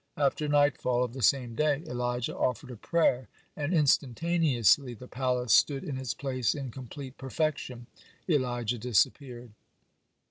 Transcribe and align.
After 0.17 0.47
nightfall 0.47 1.03
of 1.03 1.13
the 1.13 1.21
same 1.21 1.53
day, 1.53 1.83
Elijah 1.85 2.35
offered 2.35 2.71
a 2.71 2.75
prayer, 2.75 3.27
and 3.55 3.71
instantaneously 3.71 4.95
the 4.95 5.07
palace 5.07 5.53
stood 5.53 5.83
in 5.83 5.99
its 5.99 6.15
place 6.15 6.55
in 6.55 6.71
complete 6.71 7.19
perfection. 7.19 7.85
Elijah 8.27 8.79
disappeared. 8.79 9.51